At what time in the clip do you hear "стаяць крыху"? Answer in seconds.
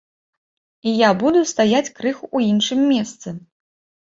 1.51-2.25